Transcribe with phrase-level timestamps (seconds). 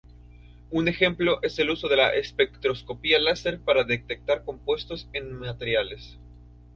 [0.71, 6.17] Un ejemplo es el uso de la espectroscopia láser para detectar compuestos en materiales.